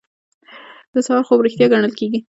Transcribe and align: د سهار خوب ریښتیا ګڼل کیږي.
د 0.93 0.95
سهار 1.05 1.23
خوب 1.27 1.39
ریښتیا 1.45 1.67
ګڼل 1.73 1.93
کیږي. 1.99 2.19